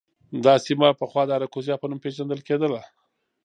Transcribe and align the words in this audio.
دا 0.43 0.53
سیمه 0.65 0.87
پخوا 0.99 1.23
د 1.25 1.31
اراکوزیا 1.37 1.75
په 1.79 1.85
نوم 1.89 1.99
پېژندل 2.03 2.39
کېده. 2.47 2.69